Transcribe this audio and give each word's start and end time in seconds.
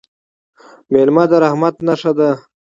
مېلمه 0.91 1.23
د 1.29 1.31
رحمت 1.43 1.75
نښه 1.87 2.11
ده. 2.17 2.29